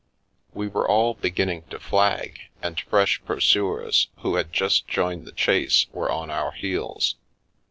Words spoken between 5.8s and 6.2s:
were